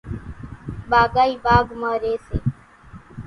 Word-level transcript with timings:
ٻاگھائِي 0.89 1.33
ٻاگھ 1.45 1.69
مان 1.79 1.95
ريئيَ 2.01 2.17
سي۔ 2.27 2.37